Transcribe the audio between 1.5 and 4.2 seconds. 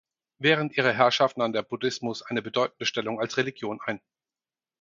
der Buddhismus eine bedeutende Stellung als Religion ein.